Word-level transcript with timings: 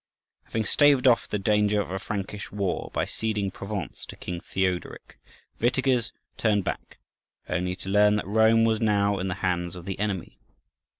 Having 0.45 0.65
staved 0.65 1.05
off 1.05 1.27
the 1.27 1.37
danger 1.37 1.79
of 1.79 1.91
a 1.91 1.99
Frankish 1.99 2.51
war 2.51 2.89
by 2.91 3.05
ceding 3.05 3.51
Provence 3.51 4.03
to 4.07 4.15
King 4.15 4.41
Theuderic, 4.41 5.19
Witiges 5.59 6.11
turned 6.37 6.63
back, 6.63 6.97
only 7.47 7.75
to 7.75 7.87
learn 7.87 8.15
that 8.15 8.25
Rome 8.25 8.63
was 8.63 8.81
now 8.81 9.19
in 9.19 9.27
the 9.27 9.35
hands 9.45 9.75
of 9.75 9.85
the 9.85 9.99
enemy. 9.99 10.39